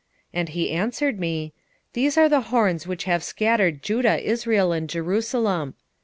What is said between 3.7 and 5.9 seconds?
Judah, Israel, and Jerusalem.